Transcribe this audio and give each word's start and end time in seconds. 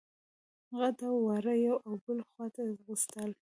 غټ 0.79 0.97
او 1.09 1.15
واړه 1.25 1.53
يوې 1.65 1.81
او 1.87 1.93
بلې 2.03 2.23
خواته 2.31 2.61
ځغاستل. 2.77 3.29